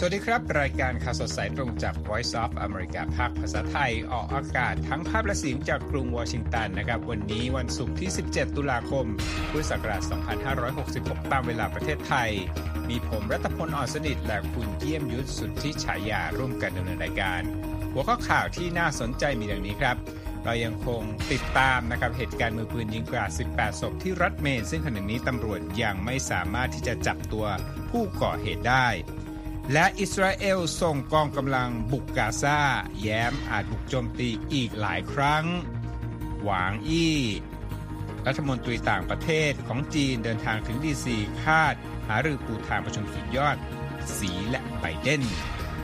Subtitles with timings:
[0.00, 9.06] สวัสดีครับ รายการข่าวสดสายตรงจาก Voice of America ภาคภาษาไทย ออกอากาศทั้งภาพและเสียงจากกรุงวอชิงตันนะครับ วันนี้วันศุกร์ที่ 17 ตุลาคม
[9.50, 10.02] พุทธศักราช
[10.66, 12.30] 2566 ตามเวลาประเทศไทย
[12.88, 17.42] มีผมรัตพลอ่อนสนิท และคุณเยี่ยมยุทธสุที่ฉายาร่วมกันดำเนินรายการ
[17.92, 19.96] หัวข้อข่าวที่น่าสนใจมีดังนี้ครับ
[20.44, 27.46] เรายังคงติดตามนะครับเหตุการณ์มือปืนยิงกราด 18 ศพที่รัฐเมนซึ่งขณะนี้ตำรวจยังไม่สามารถที่จะจับตัว
[27.90, 28.88] ผู้ก่อเหตุได้
[29.72, 32.60] และอิสราเอลส่งกองกำลังบุกกาซา
[33.00, 35.44] แย้มอาจบุกโจมตีอีกหลายครั้ง
[36.42, 37.18] หวางอี้
[38.26, 41.74] รัฐมนตรีต่างประเทศของจีนเดินทางถึงดีซีคาด
[42.06, 43.56] หารือปูทางประชุมสุดยอด
[44.18, 45.22] สีและไบเดน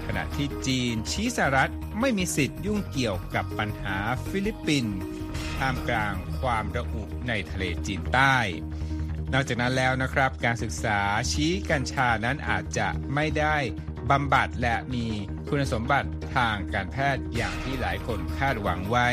[0.06, 3.96] ขณะที่จีนชี้สหรัฐไม่มีสิทธิ์ยุ่งเกี่ยวกับปัญหา
[4.28, 4.96] ฟิลิปปินส์
[5.58, 8.36] ท่ามกลางความระอุในทะเลจีนใต้
[9.36, 10.98] นอกจากนั้นแล้วนะครับ การศึกษา
[11.32, 13.56] ชี้กัญชานั้นอาจจะไม่ได้
[14.10, 15.06] บำบัดและมี
[15.48, 19.08] คุณสมบัติทางการแพทย์อย่างที่หลายคนคาดหวังไว้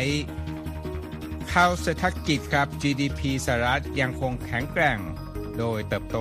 [1.51, 4.99] ข่าวเศรษฐกิจครับ GDP สหรัฐยังคงแข็งแกร่ง
[5.57, 6.17] โดยเติบโต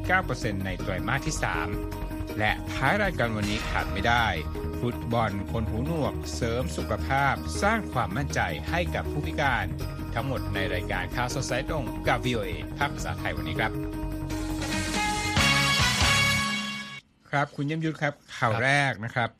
[0.00, 1.36] 4.9%ในไตรมาสที่
[1.86, 4.26] 3 และท้ายรายการวันนี้ขาดไม่ได้
[4.80, 9.66] ฟุตบอลคนหูหนวก เสริมสุขภาพ สร้างความมั่นใจให้กับผู้พิการ
[10.14, 13.72] ทั้งหมดในรายการข่าวสดสายตรงกับ VOA ภาคภาษาไทยวันนี้ครับ
[17.30, 19.30] ครับคุณเยี่ยมยุทธครับข่าวแรกนะครับ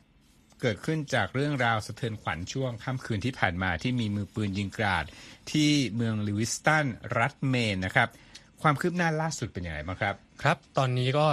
[0.61, 5.05] เกิดขึ้นจากเรื่องราวสะเทือนขวัญช่วงค่ำคืนที่ผ่านมาที่มีมือปืนยิงกราด
[5.51, 6.85] ที่เมืองลิวิสตัน
[7.17, 8.09] รัฐเมนนะครับ
[8.61, 11.27] ความคืบหน้าล่าสุดเป็นอย่างไรบ้างครับ ครับ ตอนนี้ก็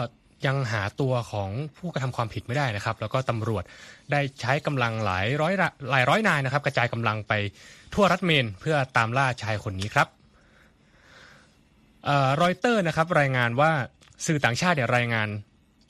[0.46, 3.64] ยังหาตัวของผู้กระทำความผิดไม่ได้นะครับ แล้วก็ตำรวจ
[4.12, 5.52] ได้ใช้กำลังหลายร้อย
[5.90, 7.32] หลายร้อยนายนะครับ กระจายกำลังไป
[7.94, 10.08] ทั่วรัฐเมน เพื่อตามล่าชายคนนี้ครับ
[12.42, 13.70] รอยเตอร์นะครับรายงานว่า
[14.26, 15.28] สื่อต่างชาติเนี่ยรายงาน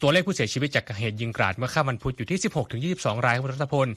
[0.02, 3.88] ตัวเลขผู้เสียชีวิตจากเหตุยิงกราดเมื่อค่ำวันพุธอยู่ที่ 16 ถึง 22 รายคุณรัตพล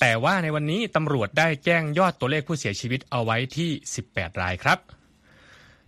[0.00, 3.70] แต่ว่าในวันนี้ตำรวจได้แจ้งยอดตัวเลขผู้เสียชีวิตเอาไว้ที่
[4.06, 4.78] 18 รายครับ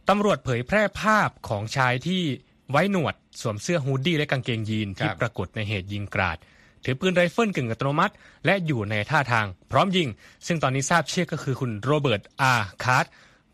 [0.09, 2.23] ตำรวจเผยแพร่ภาพของชายที่
[2.71, 6.39] ไว้หนวดสวมเสื้อฮูดดี้และกางเกงยีนที่ปรากฏในเหตุยิงกราด
[6.85, 8.15] ถือปืนไรเฟิลกึ่งอัตโนมัติ
[8.47, 10.09] และอยู่ในท่าทาง พร้อมยิง
[10.47, 13.07] ซึ่งตอนนี้ทราบชื่อก็คือคุณโรเบิร์ตอาร์คาร์ด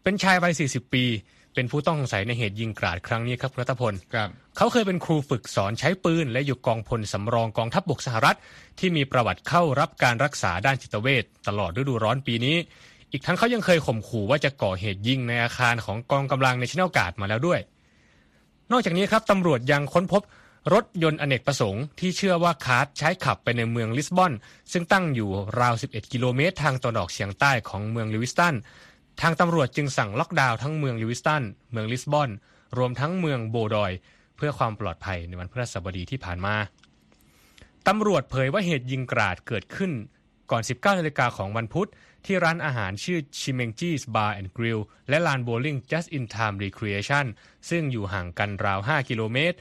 [0.03, 1.05] เป็นชายวัย 40 ปี
[1.55, 3.95] เป็นผู้ต้องสงสัยในเหตุยิงกราดครั้งนี้ครับรัตพล
[4.57, 8.37] เขาเคยเป็นครูฝึกสอนใช้ปืน และอยู่กองพลสำรองกองทัพบกสหรัฐ
[8.79, 12.57] ที่มีประวัติเข้ารับการรักษาด้านจิตเวชตลอดฤดูร้อนปีนี้
[13.13, 17.61] อีกทั้งเขายังเคยข่มขู่ว่าจะก่อเหตุยิงในอาคารของกองกำลังในชินอากาศมาแล้วด้วย
[18.73, 20.23] นอกจากนี้ครับตำรวจยังค้นพบ
[20.75, 24.33] รถยนต์อเนกประสงค์ที่เชื่อว่าคาร์ดใช้ขับไปในเมืองลิสบอน
[24.73, 28.55] ซึ่งตั้งอยู่ราว 11 กิโลเมตร ทางตะวันออกเฉียงใต้ของเมืองลิวิสตัน
[29.23, 32.31] ทางตำรวจจึงสั่งล็อกดาวน์ทั้งเมืองลิวิสตัน เมืองลิสบอน
[32.79, 33.93] รวมทั้งเมืองโบว์ดอยน์
[34.37, 36.55] เพื่อความปลอดภัยในวันพฤหัสบดีที่ผ่านมา
[37.89, 39.93] ตำรวจเผยว่าเหตุยิงกราดเกิดขึ้น
[40.51, 41.89] ก่อน 19นาฬิกาของวันพุธ
[42.27, 47.27] ที่ร้านอาหารชื่อ Schemengees Bar and Grilleและลานโบลิ่ง Just in Time Recreation
[47.71, 49.57] ซึ่งอยู่ห่างกันราว 5 กิโลเมตร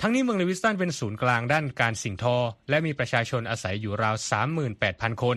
[0.00, 2.36] ทั้งนี้เมืองลิวิสตันเป็นศูนย์กลางด้านการสิ่งทอ
[2.68, 4.14] และมีประชาชนอาศัยอยู่ราว
[4.68, 5.36] 38,000 คน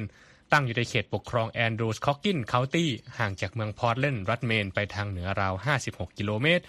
[0.52, 2.90] ตั้งอยู่ในเขตปกครองแอนดรอสคอกกิน county
[3.20, 5.54] ห่างจากเมืองพอร์ตแลนด์รัฐเมนไปทางเหนือราว
[5.86, 6.64] 56 กิโลเมตร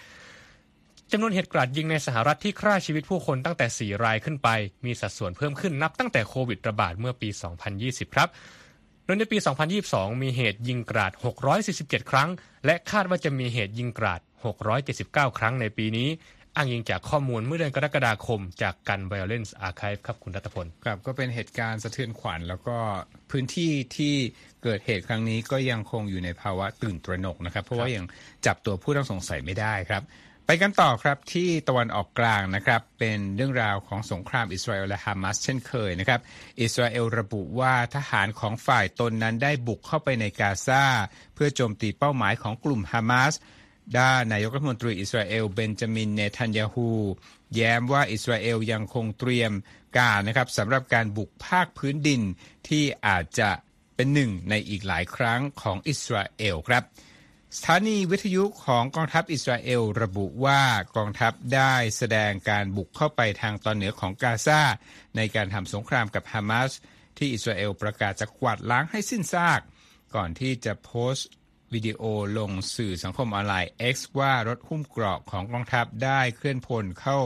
[1.11, 4.49] จำนวนเหตุกราดยิงในสหรัฐที่ฆ่าชีวิตผู้คนตั้งแต่ 4 รายขึ้นไป
[4.85, 7.29] มีสัดส่วนเพิ่มขึ้นนับตั้งแต่โควิดระบาดเมื่อปี
[7.71, 8.29] 2020 ครับ
[9.05, 9.37] โดยในปี
[9.79, 11.11] 2022 มีเหตุยิงกราด
[11.61, 12.29] 647 ครั้ง
[12.65, 14.21] และคาดว่าจะมีเหตุยิงกราด
[14.79, 16.09] 679 ครั้งในปีนี้
[16.55, 22.77] อ้างอิงจากข้อมูลเมื่อเดือนกรกฎาคมจากกัน Violence Archive ครับคุณรัตพล ครับก็เป็นเหตุการณ์สะเทือนขวัญ แล้วก็
[23.31, 24.13] พื้นที่ที่
[24.63, 28.05] เกิดเหตุครั้งนี้ก็ยังคงอยู่ในภาวะตื่นตระหนกนะครับ เพราะว่ายัง
[28.45, 30.03] จับตัวผู้ต้องสงสัยไม่ได้ครับ
[30.45, 36.19] ไปกันต่อครับที่ตะวันออกกลางนะครับเป็นเรื่องราวของสงครามอิสราเอลและฮามาสเช่นเคยนะครับ
[36.61, 40.83] อิสราเอลระบุว่าทหารของฝ่ายตนนั้นได้บุกเข้าไปในกาซา
[41.33, 43.33] เพื่อโจมตีเป้าหมายของกลุ่มฮามาส
[43.97, 46.89] ด้านนายกรัฐมนตรีอิสราเอลเบนจามินเนทันยาฮู
[47.55, 49.51] แย้มว่าอิสราเอลยังคงเตรียม
[49.97, 52.21] การนะครับสำหรับการบุกภาคพื้นดิน
[52.67, 53.49] ที่อาจจะ
[53.95, 56.83] เป็นหนึ่งในอีกหลายครั้งของอิสราเอลครับ
[57.57, 60.61] สถานีวิทยุของกองทัพอิสราเอลระบุว่า
[60.97, 64.61] กองทัพได้แสดงการบุกเข้าไปทางตอนเหนือของกาซา
[65.15, 66.71] ในการทำสงครามกับฮามาส
[67.17, 69.61] ที่อิสราเอลประกาศจะกวาดล้างให้สิ้นซาก
[70.15, 71.29] ก่อนที่จะโพสต์
[71.73, 72.01] วิดีโอ
[72.37, 77.19] ลงสื่อสังคมออนไลน์ X ว่ารถหุ้มเกราะของกองทัพได้เคลื่อนพลเข้า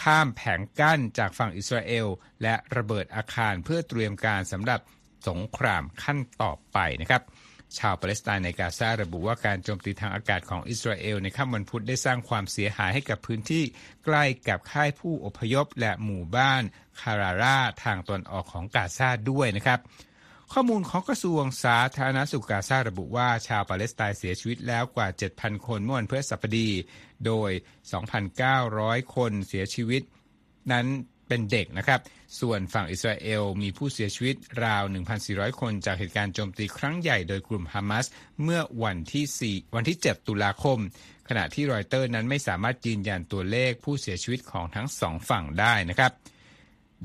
[0.00, 2.06] ข้ามแผงกั้นจากฝั่งอิสราเอล
[2.42, 4.80] และระเบิดอาคารเพื่อเตรียมการสำหรับ
[5.28, 7.22] สงครามขั้นต่อไปนะครับ
[7.78, 13.64] ชาวปาเลสไตน์ในกาซาระบุว่าการโจมตีทางอากาศของอิสราเอลในค่ำวันพุธได้สร้างความเสียหายให้กับพื้นที่
[14.04, 16.62] ใกล้กับค่ายผู้อพยพและหมู่บ้าน
[17.00, 19.80] คาราราทางตอนออกของกาซาด้วยนะครับ
[20.52, 26.68] ข้อมูลของกระทรวงสาธารณสุขกาซาระบุว่าชาวปาเลสไตน์เสียชีวิตแล้วกว่า 7,000 คนเมื่อวันพฤหัสบดี
[27.26, 27.50] โดย
[28.32, 30.02] 2,900 คนเสียชีวิต
[30.72, 30.86] นั้น
[31.32, 32.00] เป็นเด็กนะครับ
[32.40, 34.82] ส่วนฝั่งอิสราเอลมีผู้เสียชีวิตราว
[35.22, 38.06] 1,400 คนจากเหตุการณ์โจมตีครั้งใหญ่โดยกลุ่มฮามาส
[38.42, 40.78] เมื่อวันที่ 4 วันที่ 7 ตุลาคม
[41.28, 46.12] ขณะที่รอยเตอร์นั้นไม่สามารถยืนยันตัวเลขผู้เสียชีวิตของทั้งสองฝั่งได้นะครับ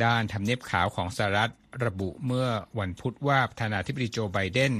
[0.03, 1.51] ด้านทำเนียบขาวของสหรัฐ
[1.85, 2.47] ระบุเมื่อ
[2.79, 4.73] วันพุธว่าประธานาธิบดีโจไบเดน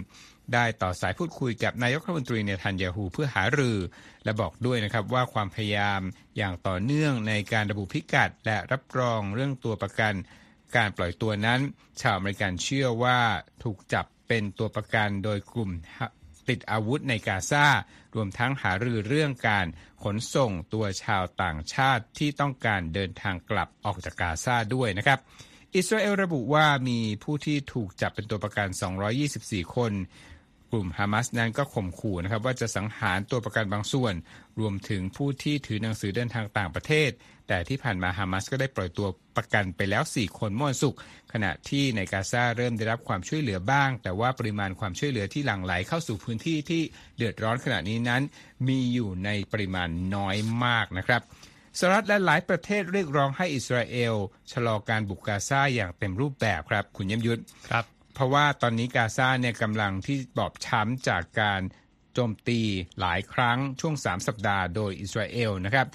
[0.54, 3.78] ได้ต่อสายพูดคุยกับนายกรัฐมนตรีเนทันยาฮูเพื่อหารือ
[4.24, 6.02] และบอกด้วยนะครับว่าความพยายาม
[6.38, 10.14] อย่างต่อเนื่องในการระบุพิกัด และรับรองเรื่องตัวประกัน
[10.76, 11.60] การปล่อยตัวนั้น
[12.02, 13.20] ชาวอเมริกันเชื่อว่า
[13.64, 15.72] ถูกจับเป็นตัวประกันโดยกลุ่ม
[16.50, 17.66] ติดอาวุธในกาซา
[18.16, 19.66] รวมทั้งหารือเรื่องการ
[20.04, 25.20] ขนส่งตัวชาวต่างชาติที่ต้องการเดินทางกลับออกจากกาซาด้วยนะครับ
[25.76, 28.68] อิสราเอลระบุว่ามีผู้ที่ถูกจับเป็นตัวประกัน
[29.22, 29.92] 224 คน
[30.72, 34.14] กลุ่มฮามาสนั้นก็ข่มขู่นะครับว่าจะสังหารตัวประกันบางส่วน
[34.60, 37.10] รวมถึงผู้ที่ถือหนังสือเดินทางต่างประเทศ
[37.48, 41.00] แต่ที่ผ่านมาฮามาสก็ได้ปล่อยตัวประกันไปแล้ว 4 คนเมื่อวันศุกร์
[41.34, 46.82] ขณะที่ในกาซาเริ่มได้รับความช่วยเหลือบ้าง แต่ว่าปริมาณความช่วยเหลือที่หลั่งไหลเข้าสู่พื้นที่ที่
[47.18, 48.22] เดือดร้อนขณะนี้นั้น
[48.68, 50.36] มีอยู่ในปริมาณน้อย
[50.66, 51.22] มากนะครับ
[51.80, 54.16] สหรัฐและหลายประเทศเรียกร้องให้อิสราเอล
[54.52, 57.42] ชะลอการบุกกาซาอย่างเต็มรูปแบบครับ คุณเยี่ยมยุทธ
[57.72, 61.62] ครับ เพราะว่าตอนนี้กาซาเนี่ยกำลังที่บอบช้ำจากการ
[62.14, 62.60] โจมตี
[63.00, 65.88] หลายครั้งช่วง 3 สัปดาห์โดยอิสราเอลนะครับ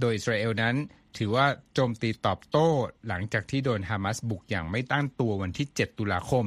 [0.00, 0.74] โดยอิสราเอลนั้น
[1.18, 2.68] ถือว่าโจมตีตอบโต้
[3.08, 6.44] หลังจากที่โดนฮามาสบุกอย่างไม่ตั้งตัววันที่ 7 ตุลาคม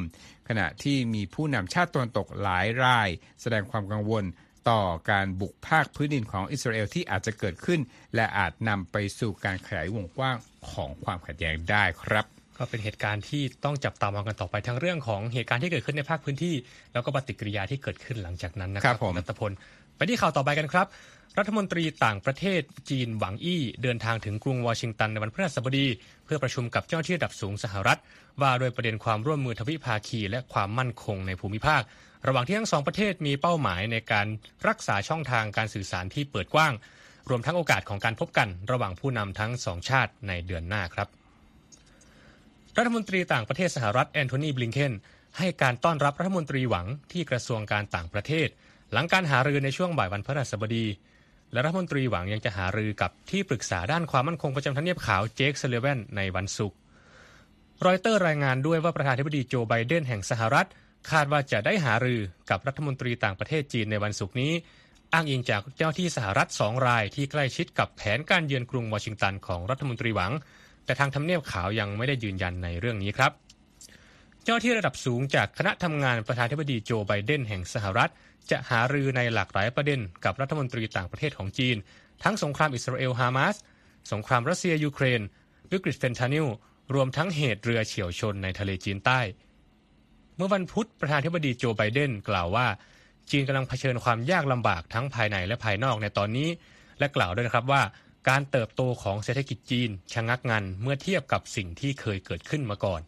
[0.47, 3.09] ขณะที่มีผู้นำชาติตะวันตกหลายราย
[3.41, 4.23] แสดงความกังวล
[4.69, 4.81] ต่อ
[5.11, 7.79] การบุกภาคพื้นดินของอิสราเอลที่อาจจะเกิดขึ้น
[8.15, 10.37] และอาจนำไปสู่การขยายวงกว้าง
[10.69, 12.25] ของความขัดแย้งได้ครับ
[12.57, 16.55] ก็เป็นเหตุการณ์ที่ต้องจับตามองกันต่อไปทั้งเรื่องของเหตุการณ์ที่เกิดขึ้นในภาคพื้นที่
[16.93, 19.51] แล้วก็ปฏิกิริยาที่เกิดขึ้นหลังจากนั้นนะครับผมนัตพล
[19.97, 20.87] ไปที่ข่าวต่อไปกันครับ
[21.37, 25.85] รัฐมนตรีต่างประเทศจีนหวังอี้ เดินทางถึงกรุงวอชิงตันในวันพฤหัสบดี
[26.25, 27.99] เพื่อประชุมกับเจ้าหน้าที่ระดับสูงสหรัฐ
[28.41, 31.81] ว่าโดยประเด็นความร่วมมือทวิภาคี และความมั่นคงในภูมิภาค
[32.27, 34.27] ระหว่างที่ทั้งสองประเทศมีเป้าหมายในการ
[34.67, 36.73] รักษาช่องทางการสื่อสารที่เปิดกว้าง
[37.29, 41.07] รวมทั้งโอกาสของการพบกัน ระหว่างผู้นำทั้งสองชาติในเดือนหน้าครับ
[42.77, 44.93] รัฐมนตรีต่างประเทศสหรัฐแอนโทนีบลิงเคน
[45.37, 48.47] ให้การต้อนรับรัฐมนตรีหวังที่กระทรวงการต่างประเทศ
[48.93, 50.85] หลังการหารือในช่วงบ่ายวันพฤหัสบดี
[51.51, 56.77] และรัฐมนตรีหวังยังจะหารือกับที่ปรึกษาด้านความมั่นคงประจำทำเนียบขาวเจคซัลลิแวนในวันศุกร์
[57.85, 60.67] รอยเตอร์รายงานด้วยว่าประธานาธิบดีโจไบเดนแห่งสหรัฐ
[61.11, 64.53] คาดว่าจะได้หารือกับรัฐมนตรีต่างประเทศจีนในวันศุกร์นี้
[65.13, 70.33] อ้างอิงจากเจ้าหน้าที่สหรัฐสองรายที่ใกล้ชิดกับแผนการเยือนกรุงวอชิงตันของรัฐมนตรีหวัง
[70.87, 73.31] แต่ทางทำเนียบขาวยังไม่ได้ยืนยันในเรื่องนี้ครับ
[74.43, 78.11] เจ้าที่ระดับสูงจากคณะทำงานประธานาธิบดีโจไบเดนแห่งสหรัฐ
[78.51, 81.75] จะหารือในหลากหลายประเด็นกับรัฐมนตรีต่างประเทศของจีน
[82.23, 83.55] ทั้งสงครามอิสราเอลฮามาส
[84.11, 85.21] สงครามรัสเซียยูเครน
[85.71, 86.47] วิกฤตเฟนทานิล
[86.95, 89.19] รวมทั้งเหตุเรือเฉียวชนในทะเลจีนใต้
[90.35, 92.67] เมื่อวันพุธประธานาธิบดีโจไบเดนกล่าวว่า
[93.31, 96.49] จีนกำลังเผชิญความยากลำบากทั้งภายในและภายนอกในตอนนี้
[96.99, 97.81] และกล่าวด้วยนะครับว่า
[98.29, 103.01] การเติบโตของเศรษฐกิจจีนชะงักงันเมื่อเทียบกับสิ่งที่เคยเกิดขึ้นมาก่อน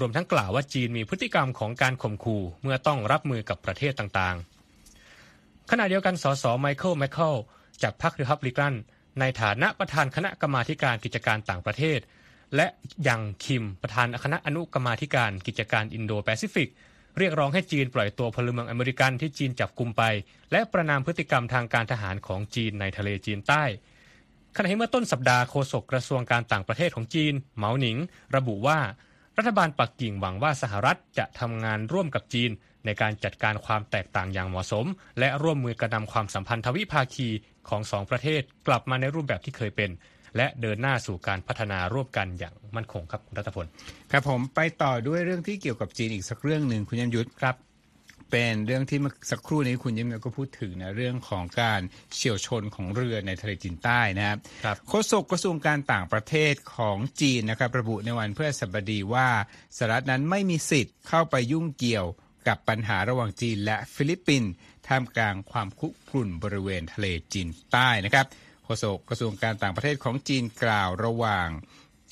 [0.00, 7.34] รวมทั้งกล่าวว่าจีนมีพฤติกรรมของการข่มขู่เมื่อต้องรับมือกับประเทศต่างๆ ขณะเดียวกันสส.ไมเคิลแมคคอล
[7.82, 8.72] จากพรรครีพับลิกัน
[9.20, 11.98] ในฐานะประธานคณะกรรมการกิจการต่างประเทศ
[12.56, 12.66] และ
[13.08, 16.68] ยังคิมประธานคณะอนุกรรมการกิจการอินโดแปซิฟิก
[17.18, 20.02] เรียกร้องให้จีนปล่อยตัวพลเมืองอเมริกันที่จีนจับกุมไป
[20.52, 23.64] และประนามพฤติกรรมทางการทหารของจีนในทะเลจีนใต้
[24.56, 27.96] ขณะที่เมื่อต้นสัปดาห์โฆษกกระทรวงการต่างประเทศของจีนเหมาหนิง
[28.36, 28.78] ระบุว่า
[29.38, 32.50] รัฐบาลปักกิ่งหวังว่าสหรัฐจะทำงานร่วมกับจีน
[32.84, 34.86] ในการจัดการความแตกต่างอย่างเหมาะสม
[35.18, 37.28] และร่วมมือกระนำความสัมพันธ์ทวิภาคี
[37.68, 39.90] ของสองประเทศกลับมาในรูปแบบที่เคยเป็น
[40.36, 43.66] และเดินหน้าสู่การพัฒนาร่วมกันอย่างมั่นคงครับรัฐพล
[44.12, 47.54] ครับผมไปต่อด้วยเรื่องที่เกี่ยวกับจีนอีกสักเรื่องหนึ่งคุณยมยุทธครับ
[48.34, 51.80] เป็นเรื่องที่เมื่อสักครู่นี้คุณยิ้มก็พูดถึงนะเรื่องของการ
[52.14, 54.26] เฉียวชนของเรือในทะเลจีนใต้นะ
[54.64, 59.28] ครับโฆษกกระทรวงการต่างประเทศของจีนนะครับระบุในวันพฤหัสบดีว่า
[59.76, 62.06] สหรัฐนั้นไม่มีสิทธิ์เข้าไปยุ่งเกี่ยว
[62.48, 64.50] กับปัญหาระหว่างจีนและฟิลิปปินส์
[64.88, 68.26] ท่ามกลางความคุกรุ่นบริเวณทะเลจีนใต้นะครับ
[68.64, 71.48] โฆษกกระทรวงการต่างประเทศของจีนกล่าวระหว่าง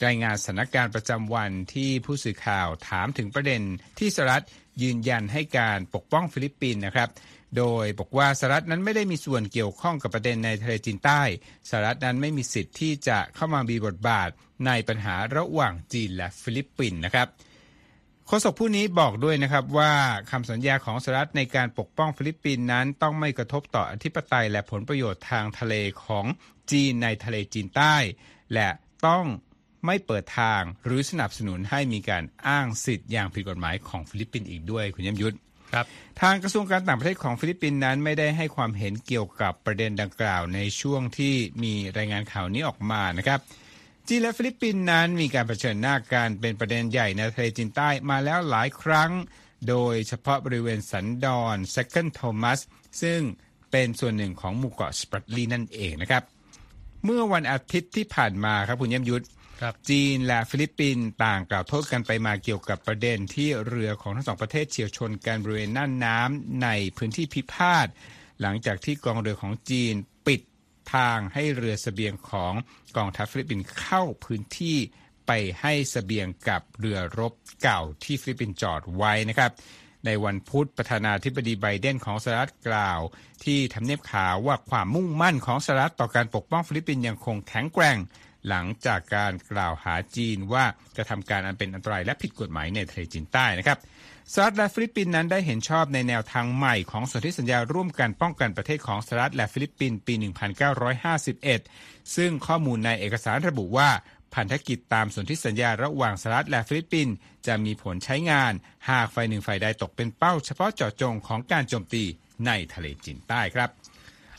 [0.06, 3.62] รายงานสถานการณ์ประจำวันที่ผู้สื่อข่าวถามถึงประเด็น
[3.98, 4.44] ที่สหรัฐ
[4.82, 7.08] ยืนยันให้การปกป้องฟิลิปปินส์นะครับ
[7.58, 11.22] โดยบอกว่าสหรัฐนั้นไม่ได้มีส่วนเกี่ยวข้องกับประเด็นในทะเลจีนใต้
[11.68, 14.28] สหรัฐนั้นไม่มีสิทธิ์ที่จะเข้ามามีบทบาท
[14.66, 17.28] ในปัญหาระหว่างจีนและฟิลิปปินส์นะครับ
[18.26, 19.92] โฆษกผู้นี้บอกด้วยนะครับว่า
[20.30, 25.74] คำสัญญาของสหรัฐในการปกป้องฟิลิปปินส์นั้นต้องไม่กระทบต่ออธิปไตยและผลประโยชน์ทางทะเล
[26.04, 26.24] ของ
[26.70, 27.96] จีนในทะเลจีนใต้
[28.54, 28.68] และ
[29.06, 29.24] ต้อง
[29.86, 35.36] ไม่เปิดทาง หรือสนับสนุนให้มีการอ้างสิทธิ์อย่างผิดกฎหมายของฟิลิปปินส์อีกด้วยคุณเยี่ยมยุทธ
[35.74, 35.86] ครับ
[36.20, 43.40] ทางกระทรวงการต่างประเทศของฟิลิปปินส์นั้นไม่ได้ให้ความเห็นเกี่ยวกับประเด็นดังกล่าวในช่วงที่มีรายงานข่าวนี้ออกมานะครับ
[44.08, 49.10] จีนและฟิลิปปินส์นั้นมีการเผชิญหน้ากันเป็นประเด็นใหญ่ในทะเลจีนใต้มาแล้วหลายครั้ง
[49.68, 52.60] โดยเฉพาะบริเวณสันดอนเซคันด์โทมัส
[53.02, 53.20] ซึ่ง
[53.70, 56.22] เป็นส่วนหนึ่งของหมู่เกาะสปรัตลีนั่นเองนะครับ
[57.04, 59.24] เมื่อวันอาทิตย์ที่ผ่านมาครับคุณเยี่ยมยุทธ
[59.90, 67.86] จีนและฟิลิปปินส์ต่างกล่าวโทษกันไปมาเกี่ยวกับประเด็นที่เรือของทั้งสองประเทศเฉี่ยวชนกันบริเวณน่านน้ำในพื้นที่พิพาท
[68.40, 69.94] หลังจากที่กองเรือของจีน
[70.26, 70.40] ปิด
[70.94, 72.52] ทางให้เรือเสบียงของ
[72.96, 74.78] กองทัพฟิลิปปินส์เข้าพื้นที่
[75.26, 79.50] ไปให้เสบียงกับเรือรบเก่าที่ฟิลิปปินส์จอดไว้นะครับ
[80.06, 83.00] ในวันพุธประธานาธิบดีไบเดนของสหรัฐกล่าว
[83.44, 87.98] ที่ทำเนียบขาวว่าความมุ่งมั่นของสหรัฐต่อการปกป้องฟิลิปปินส์ยังคงแข็งแกร่ง
[88.48, 90.64] หลังจากการกล่าวหาจีนว่า
[90.96, 93.78] กระทำการอันเป็นอันตรายและผิดกฎหมายในทะเลจีนใต้นะครับ
[94.32, 100.14] สหรัฐและฟิลิปปินส์นั้นได้เห็นชอบในแนวทางใหม่ของสนธิสัญญาร่วมกันป้องกันประเทศของสหรัฐและฟิลิปปินส์ปี
[100.94, 103.90] 1951 ซึ่งข้อมูลในเอกสารระบุว่า
[104.34, 107.14] พันธกิจตามสนธิสัญญาระหว่างสหรัฐและฟิลิปปินส์
[107.46, 108.52] จะมีผลใช้งาน
[108.90, 112.04] หากฝ่ายหนึ่งฝ่ายใดตกเป็นเป้าเฉพาะเจาะจงของการโจมตี
[112.46, 113.70] ในทะเลจีนใต้ครับ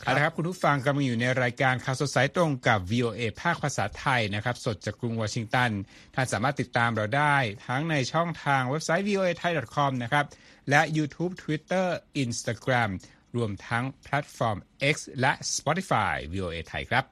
[0.04, 5.70] เอาละครับ คุณผู้ฟังกำลังอยู่ในรายการข่าวสดสายตรงกับ VOA ภาคภาษาไทยนะครับ สดจากกรุงวอชิงตัน
[6.14, 10.24] ท่านสามารถติดตามเราได้ ทั้งในช่องทางเว็บไซต์ voa thai com นะครับ
[10.70, 11.86] และ YouTube Twitter
[12.22, 12.90] Instagram
[13.36, 14.58] รวมทั้งแพลตฟอร์ม
[14.94, 17.04] X และ Spotify VOA ไทยครับ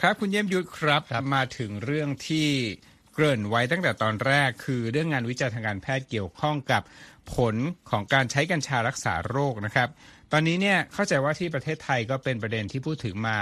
[0.00, 2.48] ครับคุณเยี่ยมยุทธครับรบมาถึงเรื่องที่
[3.14, 6.82] เกริ่นไว้ตั้งแต่ตอนแรก คือเรื่องงานวิจัยทางการแพทย์เกี่ยวข้องกับ
[7.34, 7.54] ผล
[7.90, 9.88] ของการใช้กัญชารักษาโรคนะครับ
[10.32, 13.36] ตอนนี้เนี่ยเข้าใจว่าที่ประเทศไทยก็เป็นประเด็นที่พูดถึงมา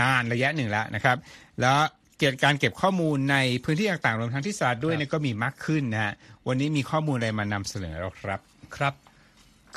[0.00, 1.16] นานระยะหนึ่งแล้วนะครับ
[1.60, 1.78] แล้ว
[2.18, 6.12] เกี่ยวกับการเก็บข้อมูลในพื้นที่ต่างๆรวมทั้งที่สหรัฐด้วยเนี่ยก็มีมากขึ้นนะฮะ
[6.48, 8.40] วันนี้มีข้อมูลอะไรมานำเสนอเราครับ
[8.76, 8.94] ครับ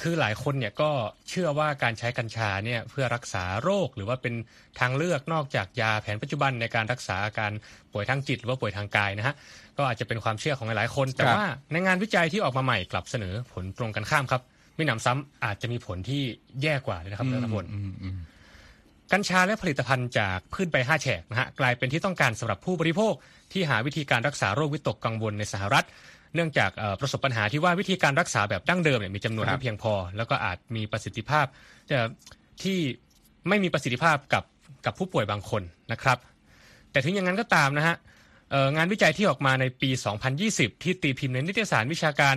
[0.01, 0.91] คือหลายคนเนี่ยก็
[1.29, 4.33] เชื่อว่าการใช้กัญชาเนี่ยเพื่อรักษาโรคหรือว่าเป็น
[4.79, 7.51] ทางเลือกนอกจากยาแผนปัจจุบันในการรักษาอาการ
[7.91, 9.35] ป่วยทางจิต หรือว่าป่วยทางกายนะฮะ
[9.77, 14.41] ก็อาจจะเป็นความเชื่อของหลายคน แต่ว่าในงานวิจัยที่ออกมาใหม่กลับเสนอผลตรงกันข้ามครับ
[14.75, 16.21] ไม่นำซ้ำอาจจะมีผลที่
[16.61, 17.65] แย่กว่าเลยนะครับท่านพล
[19.11, 23.13] กัญชาและผลิตภัณฑ์จากพืชใบห้าแฉกนะฮะกลายเป็นที่ต้องการสำหรับผู้บริโภค
[23.51, 25.85] ที่หาวิธีการรักษาโรควิตกกังวลในสหรัฐ
[26.35, 31.45] เนื่องจากประสบปัญหาที่ว่าวิธีการรักษาแบบดั้งเดิมเนี่ยมีจำนวนไม่เพียงพอ แล้วก็อาจมีประสิทธิภาพ
[32.63, 32.79] ที่
[33.49, 34.43] ไม่มีประสิทธิภาพกับ
[34.85, 36.17] กับผู้ป่วยบางคนนะครับ
[36.91, 37.95] แต่ถึงอย่างนั้นก็ตามนะฮะ
[38.75, 39.89] งานวิจัยที่ออกมาในปี
[40.35, 42.35] 2020 ที่ตีพิมพ์ในนิตยสารวิชาการ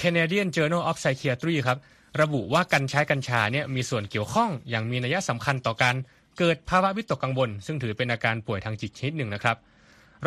[0.00, 1.78] Canadian Journal of Psychiatry ครับ
[2.22, 5.94] ระบุว่าการใช้กัญชาเนี่ยมีส่วนเกี่ยวข้องอย่างมีนัยสำคัญต่อการ
[6.38, 9.56] เกิดภาวะวิตกกังวลซึ่งถือเป็นอาการป่วยทางจิตชนิดหนึ่งนะครับ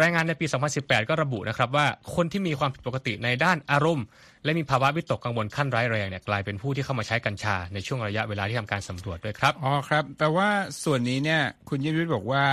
[0.02, 0.46] รายงานในปี
[0.78, 4.06] 2018 ก็ระบุนะครับว่าคนที่มีความผิดปกติในด้านอารมณ์
[4.44, 10.50] และมีภาวะวิตกกังวลขั้นร้ายแรงเนี่ยกลายเป็นผู้ที่เข้ามาใช้กัญชาในช่วงระยะเวลาที่ทำการสำรวจด้วยครับอ๋อครับ แต่ว่า
[10.84, 12.44] ส่วนนี้เนี่ยคุณยินวิทย์บอกว่า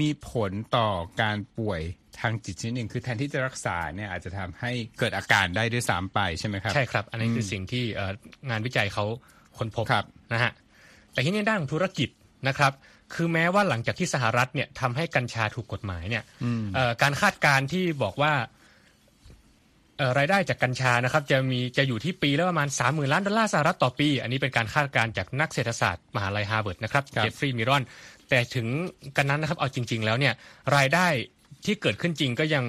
[0.00, 0.88] มีผลต่อ
[1.22, 1.80] การป่วย
[2.20, 7.84] ทางจิตชนิดหนึ่งคือแทนที่จะรักษาเนี่ยอาจจะทำให้เกิดอาการได้ด้วยซ้ำไปใช่ไหมครับ ใช่ครับ อันนี้คือสิ่งที่
[8.50, 9.04] งานวิจัยเขา
[9.58, 9.84] ค้นพบ
[10.32, 10.52] นะฮะ
[11.12, 12.08] แต่ที่ในด้านธุรกิจ
[12.48, 12.72] นะครับ
[13.14, 16.24] คือแม้ว่าหลังจากที่สหรัฐเนี่ยทำให้กัญชาถูกกฎหมายเนี่ย
[17.02, 18.32] การคาดการณ์ที่บอกว่า
[20.18, 27.82] รายได้จากกัญชานะครับ จะมีจะอยู่ที่ปีละประมาณ 30,000 ล้านดอลลาร์สหรัฐต่อปี อันนี้เป็นการคาดการณ์จากนักเศรษฐศาสตร์มหาลัยฮาร์วาร์ดนะครับเจฟฟรีย์มิรอน
[28.30, 28.66] แต่ถึง
[29.16, 30.34] กระนั้นนะครับเอาจริง ๆ แล้วเนี่ย
[30.76, 31.06] รายได้
[31.64, 32.64] ที่เกิดขึ้นจริงก็ยัง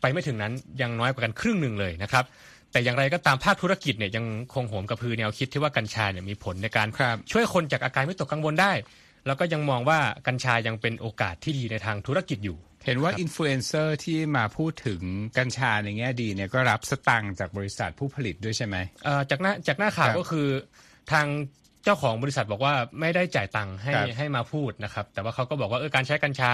[0.00, 2.24] ไปไม่ถึงนั้นยังน้อยกว่ากันครึ่งหนึ่งเลยนะครับ
[2.72, 6.86] แต่อย่างไรก็ตามภาคธุรกิจเนี่ยยังคงโหมกระพือแนวคิดที่ว่ากัญชาเนี่ยมีผลในการ
[7.32, 8.72] ช่วยคนจากอาการไม่ตกกังวลได้
[9.26, 15.00] แล้วก็ยังมองว่ากัญชายังเป็นโอกาสที่ดีในทางธุรกิจอยู่ เห็นว่าอินฟลูเอนเซอร์ที่มาพูดถึง
[15.38, 18.76] กัญชาในแง่ดีเนี่ยก็รับสตังค์จากบริษัทผู้ผลิตด้วยใช่ไหม
[19.30, 20.46] จากหน้าจากหน้าข่าวก็คือ
[21.12, 21.26] ทาง
[21.84, 26.50] เจ้าของบริษัทบอกว่าไม่ได้จ่ายตังค์ให้ให้มาพูดนะครับ แต่ว่าเขาก็บอกว่าเออการใช้กัญชา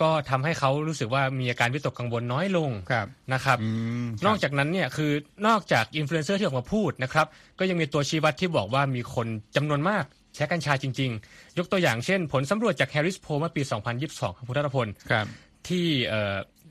[0.00, 2.70] ก็ทำให้เขารู้สึกว่ามีอาการวิตกกังวลน้อยลง
[3.34, 3.58] นะครับ
[4.26, 5.12] นอกจากนั้นเนี่ยคือ
[5.46, 7.26] นอกจากอินฟลูเอนเซอร์ที่ออกมาพูดนะครับ
[7.58, 10.04] ก็ยังมีตัวชี้วัดที่บอกว่ามีคนจำนวนมาก
[10.38, 13.62] ใช้กัญชาจริง ๆ ยกตัวอย่างเช่น ผลสำรวจจาก Harris Poll เมื่อปี
[14.00, 14.86] 2022ครับคุณรัตพล
[15.68, 15.86] ที่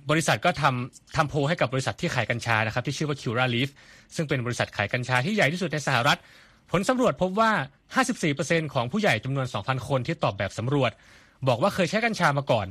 [0.09, 3.69] บริษัทก็ทำทำโพลให้กับบริษัทที่ขายกัญชานะครับที่ชื่อว่า Curaleaf
[4.15, 6.19] ซึ่งเป็นบริษัทขายกัญชาที่ใหญ่ที่สุดในสหรัฐ
[6.71, 7.51] ผลสำรวจพบว่า
[8.13, 10.91] 54%ของผู้ใหญ่จำนวน 2,000 คนที่ตอบแบบสำรวจ
[11.47, 12.67] บอกว่าเคยใช้กัญชามาก่อน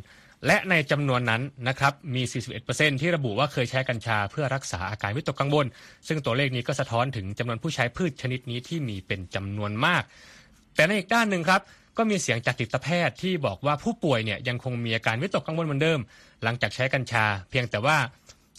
[0.47, 2.23] และในจำนวนนั้นนะครับมี
[2.63, 5.67] 41%ที่ระบุว่าเคยใช้กัญชาเพื่อรักษาอาการวิตกกังวล
[6.09, 10.03] ซึ่งตัวเลขนี้ก็สะท้อนถึงจำนวนผู้ใช้พืชชนิดนี้ที่มีเป็นจำนวนมาก
[10.75, 11.61] แต่ในอีกด้านหนึ่งครับ
[11.97, 16.01] ก็มีเสียงจากจิตแพทย์ที่บอกว่าผู้ป่วยเนี่ยยังคงมีอาการวิตกกังวลเหมือนเดิม
[16.43, 17.97] หลังจากใช้กัญชา เพียงแต่ว่า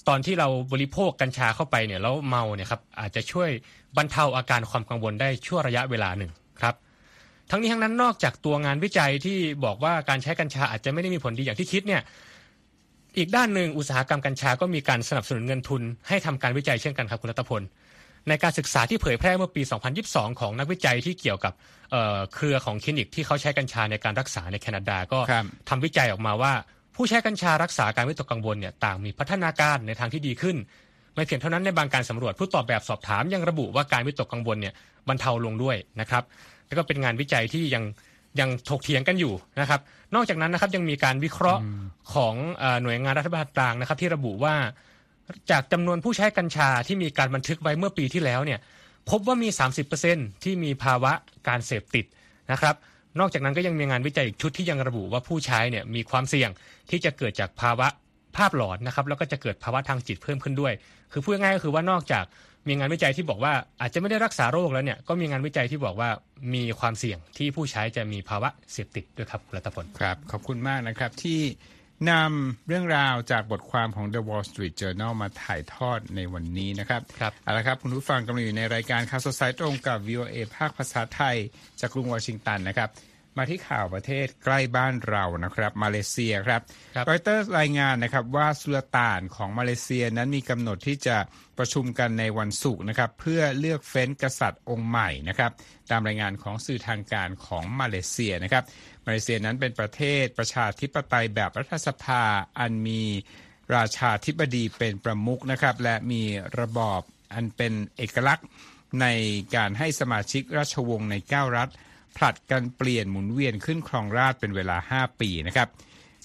[0.07, 3.49] ตอนที่เราบริโภคกัญชาเข้าไปเนี่ยแล้วเมาเนี่ยครับอาจจะช่วย
[3.97, 6.75] บรรเทาอาการความกังวลได้ชั่วระยะเวลาหนึ่งครับ
[7.49, 12.01] ทั้งนี้ทั้งนั้นนอกจากตัวงานวิจัยที่บอกว่าการใช้กัญชาอาจจะไม่ได้มีผลดีอย่างที่คิดเนี่ย
[13.17, 17.61] อีกด้านหนึ่งอุตสาหกรรมกัญชาก็มีการสนับสนุนเงินทุน ให้ทำการวิจัยเช่นกันครับคุณรัตพล
[18.29, 19.61] ในการศึกษาที่เผยแพร่เมื่อปี
[20.01, 21.53] 2022 ของนักวิจัยที่เกี่ยวกับ
[22.33, 25.19] เครือของคลินิกที่เขาใช้กัญชาในการรักษาในแคนาดาก็
[25.69, 26.53] ทำวิจัยออกมาว่า
[26.98, 30.58] ผู้ใช้กัญชารักษาการวิตกกังวลเนี่ยต่างมีพัฒนาการในทางที่ดีขึ้น
[31.16, 34.74] ไม่เพียงเท่านั้นในบางการสำรวจผู้ตอบแบบสอบถามยังระบุว่าการวิตกกังวลเนี่ย
[35.08, 36.24] บรรเทาลงด้วยนะครับ
[36.68, 37.84] แล้วก็เป็นงานวิจัยที่ยัง
[38.39, 39.80] ยังถกเถียงกันอยู่นะครับ
[40.16, 41.62] นอกจากนั้นนะครับยังมีการวิเคราะห์
[42.13, 42.34] ของ
[42.84, 44.56] หน่วยงานรัฐบาลกลางนะครับ ที่ระบุว่า
[45.51, 48.60] จากจำนวนผู้ใช้กัญชาที่มีการบันทึกไว้เมื่อปีที่แล้วเนี่ย
[49.10, 49.50] พบว่ามี
[49.96, 51.12] 30%ที่มีภาวะ
[51.48, 52.06] การเสพติด
[52.51, 52.75] นะครับ
[53.19, 56.50] นอกจากนั้นก็ยังมีงานวิจัยอีกชุดที่ยังระบุว่าผู้ใช้เนี่ยมีความเสี่ยง
[56.89, 57.88] ที่จะเกิดจากภาวะ
[58.38, 60.74] ภาพหลอนนะครับแล้วก็จะเกิดภาวะทางจิตเพิ่มขึ้นด้วย
[61.12, 62.25] คือพูดง่ายก็คือว่านอกจาก
[62.67, 66.09] มีงานวิจัยที่บอกว่าอาจจะไม่ได้รักษาโรคแล้วเนี่ยก็มีงานวิจัยที่บอกว่า
[66.53, 71.39] มีความเสี่ยงที่ผู้ใช้จะมีภาวะเสพติดด้วยครับรัตพลครับ ขอบคุณมากนะครับที่
[72.12, 81.36] นำเรื่องราวจากบทความของ The Wall Street Journal มาถ่ายทอดในวันนี้นะครับครับเอาละครับคุณผู้ฟังกำลังอยู่ในรายการข่าวสดสายตรงกับ VOA ภาคภาษาไทย
[81.80, 82.89] จากกรุงวอชิงตันนะครับ
[83.38, 86.61] มาที่ข่าวประเทศใกล้บ้านเรานะครับ มาเลเซียครับ
[87.09, 91.18] รอยเตอร์รายงานนะครับว่าสุลต่านของมาเลเซียนั้นมีกำหนดที่จะ
[91.57, 95.51] ประชุมกันในวันศุกร์นะครับ เพื่อเลือกเฟ้นกษัตริย์องค์ใหม่นะครับ
[95.92, 98.64] ตามรายงานของสื่อทางการของมาเลเซียนะครับ
[99.05, 102.24] มาเลเซียนั้นเป็นประเทศประชาธิปไตยแบบรัฐสภา
[102.59, 103.01] อันมี
[103.75, 106.22] ราชาธิบดีเป็นประมุขนะครับ และมี
[106.59, 107.01] ระบอบ
[107.33, 108.48] อันเป็นเอกลักษณ์
[109.01, 109.07] ใน
[109.55, 111.70] การให้สมาชิกราชวงศ์ใน 9 รัฐ
[112.18, 115.70] ผลัดกันเปลี่ยนหมุนเวียนขึ้นครองราชเป็นเวลา 5 ปีนะครับ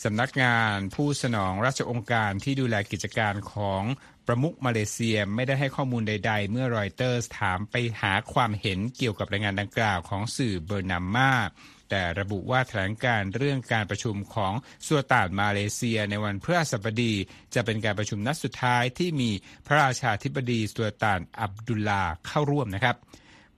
[0.05, 3.83] สำนักงานผู้สนองราชองค์การที่ดูแลกิจการของ
[4.27, 11.33] ประมุขมาเลเซียไม่ได้ให้ข้อมูลใด ๆ เมื่อรอยเตอร์สถามไปหาความเห็นเกี่ยวกับรายงานดังกล่าวของสื่อเบอร์นาม่า
[11.91, 14.53] แต่ระบุว่าแถลงการเรื่องการประชุมของ
[14.87, 17.15] สุลต่านมาเลเซียในวันพฤหัสบดี
[17.55, 19.31] จะเป็นการประชุมนัดสุดท้ายที่มี
[19.67, 22.97] พระราชาธิบดีสุลต่านอับดุลลาเข้าร่วมนะครับ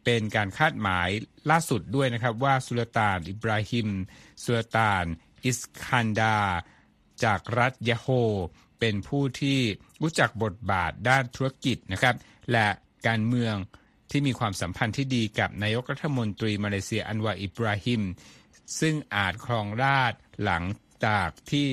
[0.04, 1.08] เป็นการคาดหมาย
[1.50, 3.88] ล่าสุดด้วยนะครับว่าสุลต่านอิบราฮิม
[4.42, 5.04] สุลต่าน
[5.44, 6.38] อิสคันดา
[7.24, 8.06] จากรัฐยะโฮ
[8.80, 9.60] เป็นผู้ที่
[10.02, 12.16] รู้จักบทบาทด้านธุรกิจนะครับ
[12.52, 12.68] และ
[13.06, 13.54] การเมือง
[14.10, 18.02] ที่มีความสัมพันธ์ที่ดีกับนายกรัฐมนตรีมาเลเซียอันวาอิบราฮิม
[18.80, 20.12] ซึ่งอาจครองราช
[20.44, 20.62] หลัง
[21.06, 21.68] จากที่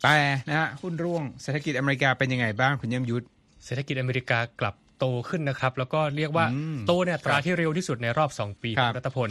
[0.03, 0.16] แต่
[0.49, 3.27] นะหุ้นร่วงเศรษฐกิจอเมริกาเป็นยังไงบ้างคุณย่มยุทธ
[3.64, 6.47] เศรษฐกิจอเมริกากลับ โตขึ้นนะครับ แล้วก็เรียกว่า
[6.87, 9.31] โตเนี่ยตราที่เร็วที่สุดในรอบ 2 ปีรัฐพล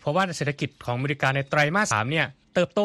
[0.00, 2.80] เพราะว่าเศรษฐกิจของอเมริกาในไตรมาสสามเนี่ยเติบโต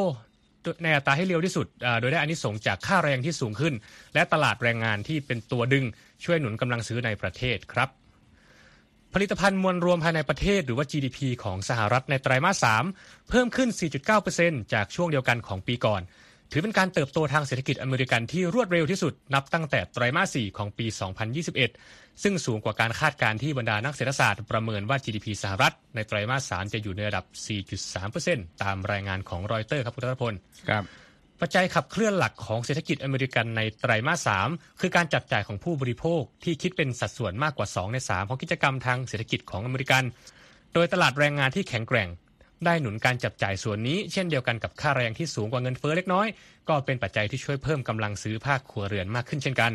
[0.83, 1.67] ในอัตราให้เร็วที่สุด
[1.99, 3.73] โดยได้อานิสงจากค่าแรงที่สูงขึ้น
[4.13, 5.85] และตลาดแรงงานที่เป็นตัวดึง
[6.23, 7.89] ช่วยหนุนกำลังซื้อในประเทศครับ
[9.13, 12.65] ผลิตภัณฑ์มวลรวมภายในประเทศหรือว่า GDP ของสหรัฐในไตรมาส
[12.97, 13.69] 3 เพิ่มขึ้น
[14.21, 16.01] 4.9%จากช่วงเดียวกันของปีก่อน
[16.51, 20.85] ถือเป็นการเติบโตทางเศรษฐกิจอเมริกันที่รวดเร็วที่สุดนับตั้งแต่ไตรมาส 4 ของปี
[21.53, 27.25] 2021 ซึ่งสูงกว่าการคาดการณ์ที่บรรดานักเศรษฐศาสตร์ประเมินว่า GDP สหรัฐ ในไตรมาส 3 จะอยู่ในระดับ
[27.93, 30.33] 4.3%ตามรายงานของรอยเตอร์ครับคุณรัตพล
[30.69, 30.83] ครับ
[31.41, 34.49] ปัจจัยขับเคลื่อนหลักของเศรษฐกิจอเมริกันในไตรมาส 3
[34.81, 40.03] คือการจับจ่ายของผู้บริโภคที่คิดเป็นสัดส่วนมากกว่า 2 ใน 3 ของกิจกรรมทางเศรษฐกิจของอเมริกัน
[40.73, 42.09] โดยตลาดแรงงานที่แข็งแกร่ง
[42.65, 46.27] ได้หนุนการจับจ่ายส่วนนี้ เช่นเดียวกันกับค่าแรงที่สูงกว่าเงินเฟ้อเล็กน้อย
[46.69, 49.71] ก็เป็นปัจจัยที่ช่วยเพิ่มกำลังซื้อภาคครัวเรือนมากขึ้นเช่นกัน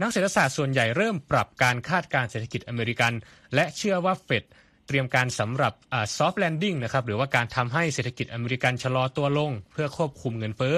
[0.00, 3.12] นักเศรษฐศาสตร์ส่วนใหญ่เริ่มปรับการคาดการณ์เศรษฐกิจอเมริกัน
[3.54, 4.44] และเชื่อว่าเฟด
[4.86, 5.72] เตรียมการสำหรับ
[6.16, 10.76] soft landing นะครับหรือว่าการทำให้เศรษฐกิจอเมริกันชะลอตัวลง เพื่อควบคุมเงินเฟ้อ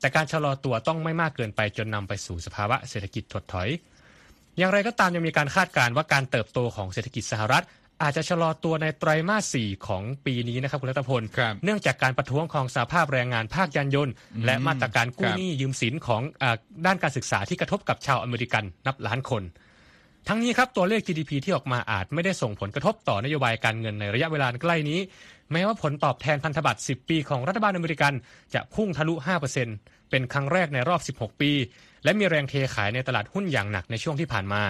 [0.00, 3.68] แต่การชะลอตัวต้องไม่มากเกินไปจนนำไปสู่สภาวะเศรษฐกิจถดถอย
[4.58, 7.64] อย่างไรก็ตามยังมีการคาดการณ์ว่าการเติบโตของเศรษฐกิจสหรัฐ
[8.02, 11.22] อาจจะชะลอตัวในไตรมาส4ของปีนี้นะครับคุณรัตพล
[11.64, 14.14] เนื่องจากการประท้วงของสาภาพแรงงานภาคยานยนต์
[14.46, 16.44] และมาตรการกู้หนี้ยืมสินของอ
[16.86, 19.42] ด้านการศึกษาที่กระทบกับชาวอเมริกันนับล้านคน
[20.28, 25.00] ทั้งนี้ครับตัวเลข GDP ที่ออกมาอาจไม่ได้ส่งผลกระทบต่อนโยบายการเงินในระยะเวลาใกล้นี้
[25.52, 28.12] แม้ว่าผลตอบแทนพันธบัตร 10 ปีของรัฐบาลอเมริกัน
[28.54, 29.14] จะพุ่งทะลุ
[29.62, 31.52] 5%เป็นครั้งแรกในรอบ 16 ปี
[32.04, 34.62] และมีแรงเทขายในตลาดหุ้นอย่างหนักในช่วงที่ผ่านมา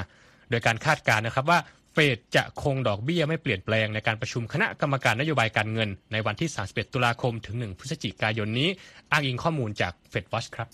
[0.51, 1.59] โดยการคาดการณ์นะครับว่า
[1.92, 8.68] เฟดจะคงดอกเบี้ยไม่เปลี่ยนแปลงในการประชุมคณะกรรมการนโยบายการเงิน ในวันที่ 31 ตุลาคมถึง 1 พฤศจิกายนนี้
[9.11, 10.68] อ้างอิงข้อมูลจากเฟดวอชครับ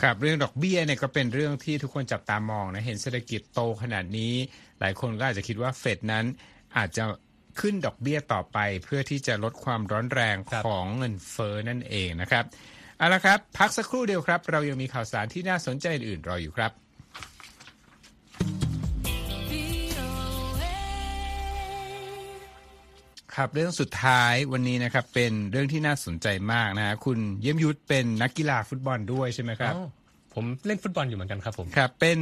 [0.00, 4.34] ครับเรื่องดอกเบี้ยเนี่ยก็เป็นเรื่องที่ทุกคนจับตามองนะเห็นเศรษฐกิจโตขนาดนี้
[4.80, 6.24] หลายคนก็อาจจะคิดว่าเฟดนั้น
[6.76, 7.04] อาจจะ
[7.60, 12.44] ขึ้นดอกเบี้ยต่อไปเพื่อที่จะลดความร้อนแรงของเงินเฟ้อนั่นเองนะครับ
[12.98, 16.72] เอาละครับ พักสักครู่เดียวครับ เรายังมีข่าวสารที่น่าสนใจอื่นรออยู่ครับ
[23.36, 29.74] ครับเรื่องสุดท้ายวันนี้นะครับเป็นเรื่องที่น่าสนใจมากนะฮะคุณเยี่ยมยุทธเป็นนักกีฬาฟุตบอลด้วยใช่ไหมครับ
[30.34, 32.20] ผมเล่นฟุตบอลอยู่เหมือนกันครับผมครับเป็น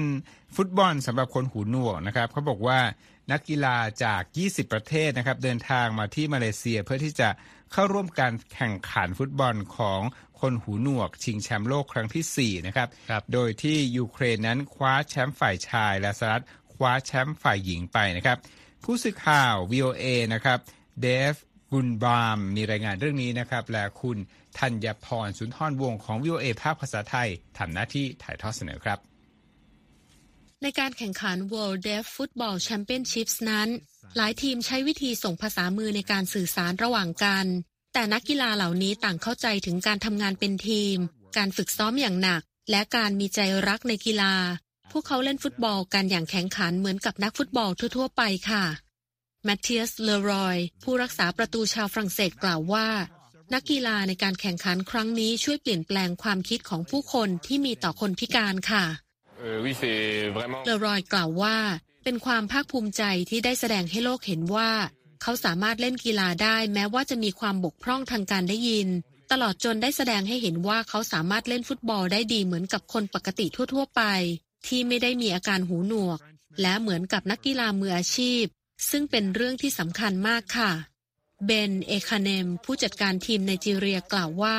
[0.56, 2.78] ฟุตบอลสำหรับคนหูหนวกนะครับเขาบอกว่า
[3.32, 7.28] นักกีฬาจาก 20 ประเทศนะครับเดินทางมาที่มาเลเซียเพื่อที่จะ
[7.72, 10.00] เข้าร่วมการแข่งขันฟุตบอลของ
[10.40, 16.44] คนหูหนวก ชิงแชมป์โลกครั้งที่4นะครับรบโดยที่ยูเครนนั้นคว้าแชมป์ฝ่ายชาย และสหรัฐ
[16.74, 18.38] คว้าแชมป์ฝ่ายหญิงไปนะครับ
[18.84, 20.60] ผู้สื่อข่าว VOA นะครับ
[21.00, 21.34] เดฟ
[21.70, 24.18] กุนบามมีรายงานเรื่องนี้นะครับ และคุณ
[24.58, 27.28] ธัญพรสุนทรวงของ VOA ภาคภาษาไทย
[27.58, 28.98] ทำหน้าที่ถ่ายทอดเสนอครับ
[30.62, 33.68] ในการแข่งขัน World Deaf Football Championships นั้น
[34.16, 37.46] หลายทีมใช้วิธีส่งภาษามือในการสื่อสารระหว่างกัน
[37.92, 40.96] แต่นักกีฬาเหล่านี้ต่างเข้าใจถึงการทำงานเป็นทีม
[41.36, 44.34] การฝึกซ้อมอย่างหนัก และการมีใจรักในกีฬา
[44.92, 48.64] พวกเขาเล่นฟุตบอลกันอย่างแข็งขันเหมือนกับนักฟุตบอลทั่วๆ ไปค่ะ
[49.44, 52.88] แมทเทียส เลรอย ผู้รักษาประตูชาวฝรั่งเศสกล่าวว่า
[53.54, 58.84] นักกีฬาในการแข่งขันครั้งนี้ช่วยเปลี่ยนแปลงความคิดของผู้คนที่มีต่อคนพิการค่ะ
[60.64, 61.56] เลรอยกล่าวว่า
[62.04, 64.70] เป็นความภาคภูมิใจที่ได้แสดงให้โลกเห็นว่า
[65.22, 68.88] เขาสามารถเล่นกีฬาได้แม้ว่าจะมีความบกพร่องทางการได้ยิน
[69.32, 74.02] ตลอดจนได้แสดงให้เห็นว่าเขาสามารถเล่นฟุตบอลได้ดีเหมือนกับคนปกติทั่ว ๆ ไป
[74.66, 76.18] ที่ไม่ได้มีอาการหูหนวก
[76.60, 78.44] และเหมือนกับนักกีฬามืออาชีพ
[78.90, 80.72] ซึ่งเป็นเรื่องที่สำคัญมากค่ะ
[81.46, 84.58] เบน เอคาเนม ผู้จัดการทีมไนจีเรียกล่าวว่า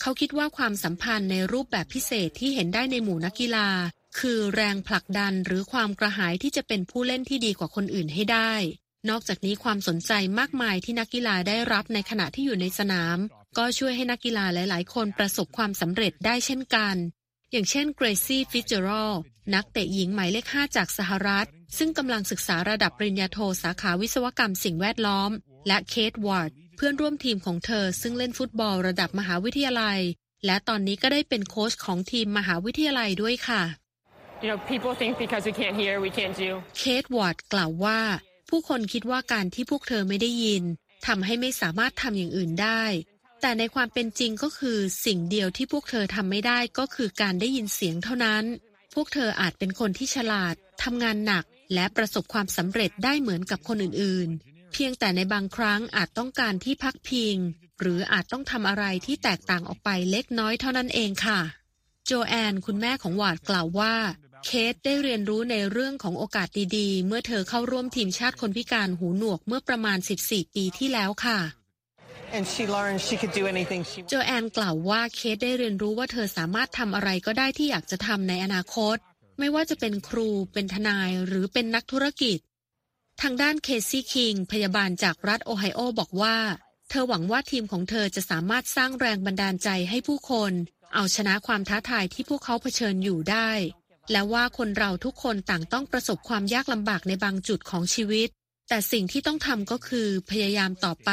[0.00, 3.68] เขาคิดว่าความสัมพันธ์ในรูปแบบพิเศษที่เห็นได้ในหมู่นักกีฬา
[4.18, 8.54] คือแรงผลักดันหรือความกระหายที่จะเป็นผู้เล่นที่ดีกว่าคนอื่นให้ได้
[9.10, 13.18] นอกจากนี้ความสนใจมากมายที่นักกีฬาได้รับในขณะที่อยู่ในสนาม
[13.58, 16.96] ก็ช่วยให้นักกีฬาหลาย ๆ คนประสบความสำเร็จได้เช่นกัน
[17.52, 19.12] อย่างเช่นเกรซี่ฟิตซ์เจอรัลด์
[19.54, 25.30] นักเตะหญิงหมายเลข 5 จากสหรัฐ ซึ่งกำลังศึกษาระดับปริญญาโทสาขาวิศวกรรมสิ่งแวดล้อม
[25.68, 30.00] และเคทวอร์ดเพื่อนร่วมทีมของเธอ ซึ่งเล่นฟุตบอลระดับมหาวิทยาลัย
[30.46, 33.62] และตอนนี้ก็ได้เป็นโค้ชของทีมมหาวิทยาลัยด้วยค่ะ
[34.42, 36.50] You know, people think because we can't hear, we can't do.
[36.78, 38.00] เคทวอร์ดกล่าวว่า
[38.48, 40.64] ผู้คนคิดว่าการที่พวกเธอไม่ได้ยิน
[41.06, 42.82] ทำให้ไม่สามารถทำอย่างอื่นได้
[43.46, 48.44] แต่ในความเป็นจริงก็คือสิ่งเดียวที่พวกเธอทำไม่ได้ก็คือการได้ยินเสียงเท่านั้น
[48.94, 57.36] พวกเธออาจเป็นคนที่ฉลาดทำงานหนัก และประสบความสำเร็จได้เหมือนกับคนอื่นๆ เพียงแต่ในบางครั้งอาจต้องการที่พักพิง
[57.80, 61.40] หรืออาจต้องทำอะไรที่แตกต่างออกไปเล็กน้อยเท่านั้นเองค่ะ
[62.04, 63.94] โจแอนคุณแม่ของวอร์ดกล่าวว่า
[64.44, 71.63] เคทได้เรียนรู้ในเรื่องของโอกาสดีๆ เมื่อเธอเข้าร่วมทีมชาติคนพิการหูหนวกเมื่อประมาณ 14 ปีที่แล้วค่ะ
[74.08, 78.96] โจแอนกล่าวว่าเคทได้เรียนรู้ว่าเธอสามารถทำอะไรก็ได้ที่อยากจะทำในอนาคต
[79.38, 82.38] ไม่ว่าจะเป็นครู เป็นทนายหรือเป็นนักธุรกิจ
[83.22, 86.36] ทางด้านเคซี่คิงพยาบาลจากรัฐโอไฮโอบอกว่า
[86.90, 90.52] เธอหวังว่าทีมของเธอจะสามารถสร้างแรงบันดาลใจให้ผู้คน
[90.94, 93.50] เอาชนะความท้าทายที่พวกเขาเผชิญอยู่ได้
[94.10, 98.28] และว่าคนเราทุกคนต่างต้องประสบความยากลำบากในบางจุดของชีวิต
[98.68, 101.10] แต่สิ่งที่ต้องทำก็คือพยายามต่อไป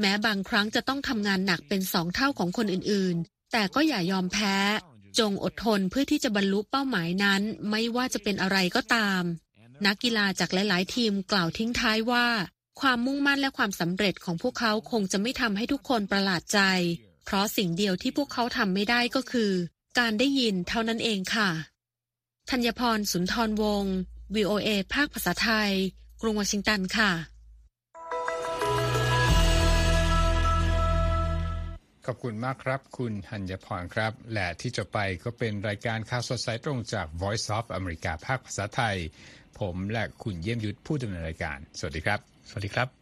[0.00, 4.56] แม้บางครั้งจะต้องทำงานหนักเป็นสองเท่าของคนอื่นๆ แต่ก็อย่ายอมแพ้
[5.18, 9.22] จงอดทนเพื่อที่จะบรรลุเป้าหมายนั้น ไม่ว่าจะเป็นอะไรก็ตาม
[9.86, 12.26] นักกีฬาจากหลายๆ ทีมกล่าวทิ้งท้ายว่า
[12.80, 16.60] ความมุ่งมั่นและความสำเร็จของพวกเขาคงจะไม่ทำให้ทุกคนประหลาดใจ
[17.24, 19.52] เพราะสิ่งเดียวที่พวกเขาทำไม่ได้ก็คือ
[19.98, 21.50] การได้ยินเท่านั้นเองค่ะ
[22.50, 23.96] ธัญพรสุนทรวงศ์
[24.34, 25.72] VOA ภาคภาษาไทย
[26.20, 27.10] กรุงวอชิงตันค่ะ
[32.06, 38.96] ขอบคุณมากครับ คุณหัญญพรครับ และที่จะไปก็เป็นรายการข่าวสดสายตรงจาก Voice of America ภาคภาษาไทย
[39.60, 43.01] ผมและคุณเยี่ยมยุทธผู้ดำเนินรายการ สวัสดีครับ สวัสดีครับ